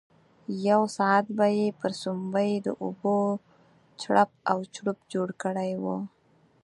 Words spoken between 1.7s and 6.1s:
پر سومبۍ د اوبو چړپ او چړوپ جوړ کړی وو.